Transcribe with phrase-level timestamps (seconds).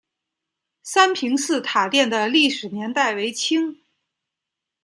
[0.81, 3.83] 三平寺塔殿的历史年代为清。